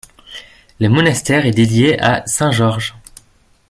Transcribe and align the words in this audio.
Le 0.79 0.89
monastère 0.89 1.45
est 1.45 1.51
dédié 1.51 2.01
à 2.01 2.25
saint 2.25 2.49
Georges. 2.49 2.95